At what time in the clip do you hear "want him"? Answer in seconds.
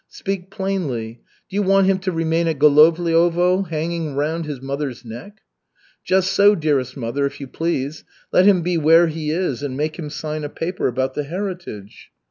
1.61-1.99